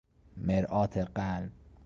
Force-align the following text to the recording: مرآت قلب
مرآت 0.37 0.97
قلب 0.97 1.51